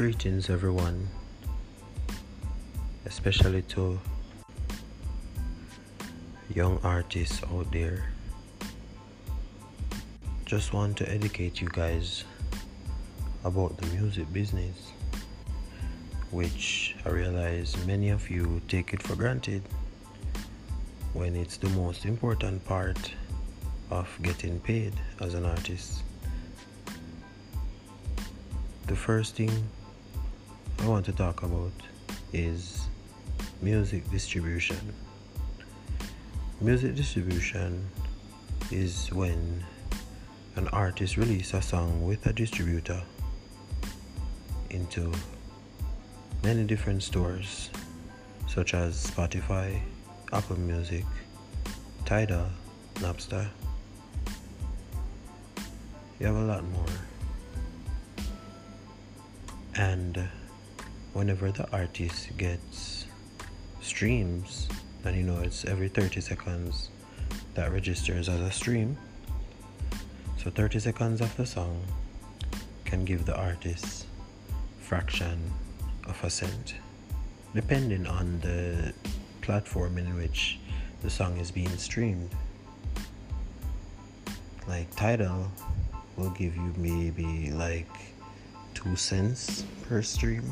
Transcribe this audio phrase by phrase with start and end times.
[0.00, 1.10] Greetings, everyone,
[3.04, 4.00] especially to
[6.54, 8.08] young artists out there.
[10.46, 12.24] Just want to educate you guys
[13.44, 14.92] about the music business,
[16.30, 19.62] which I realize many of you take it for granted
[21.12, 23.12] when it's the most important part
[23.90, 26.04] of getting paid as an artist.
[28.86, 29.52] The first thing
[30.82, 31.72] I want to talk about
[32.32, 32.88] is
[33.60, 34.94] music distribution.
[36.58, 37.86] Music distribution
[38.70, 39.62] is when
[40.56, 43.02] an artist releases a song with a distributor
[44.70, 45.12] into
[46.42, 47.68] many different stores
[48.48, 49.78] such as Spotify,
[50.32, 51.04] Apple Music,
[52.06, 52.46] Tidal,
[52.94, 53.46] Napster.
[56.18, 56.96] You have a lot more.
[59.76, 60.26] And
[61.12, 63.06] whenever the artist gets
[63.80, 64.68] streams,
[65.04, 66.90] and you know it's every 30 seconds
[67.54, 68.96] that registers as a stream.
[70.42, 71.82] So 30 seconds of the song
[72.84, 74.06] can give the artist
[74.78, 75.38] fraction
[76.06, 76.74] of a cent
[77.54, 78.92] depending on the
[79.40, 80.58] platform in which
[81.02, 82.30] the song is being streamed.
[84.68, 85.50] Like Tidal
[86.16, 87.90] will give you maybe like
[88.74, 90.44] 2 cents per stream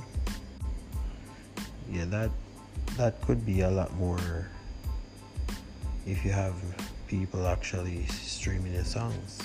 [1.90, 2.30] yeah that
[2.96, 4.48] that could be a lot more
[6.06, 6.54] if you have
[7.06, 9.38] people actually streaming your songs.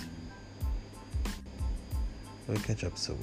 [2.47, 3.17] We'll catch up soon